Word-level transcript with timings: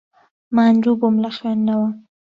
ماندوو 0.55 0.99
بووم 0.99 1.15
لە 1.23 1.29
خوێندنەوە. 1.37 1.89